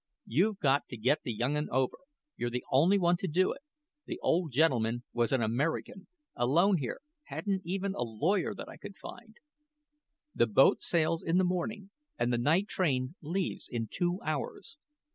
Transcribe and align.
You've 0.25 0.57
got 0.57 0.87
to 0.87 0.97
get 0.97 1.19
the 1.21 1.31
young 1.31 1.55
un 1.55 1.67
over. 1.71 1.99
You're 2.35 2.49
the 2.49 2.65
only 2.71 2.97
one 2.97 3.17
to 3.17 3.27
do 3.27 3.53
it. 3.53 3.61
The 4.07 4.17
old 4.23 4.51
gentleman 4.51 5.03
was 5.13 5.31
an 5.31 5.43
American, 5.43 6.07
alone 6.35 6.77
here 6.77 7.01
hadn't 7.25 7.61
even 7.65 7.93
a 7.93 8.01
lawyer, 8.01 8.55
that 8.55 8.67
I 8.67 8.77
could 8.77 8.97
find. 8.97 9.37
The 10.33 10.47
boat 10.47 10.81
sails 10.81 11.21
in 11.21 11.37
the 11.37 11.43
morning 11.43 11.91
and 12.17 12.33
the 12.33 12.39
night 12.39 12.67
train 12.67 13.13
leaves 13.21 13.69
in 13.71 13.89
two 13.91 14.19
hours. 14.25 14.79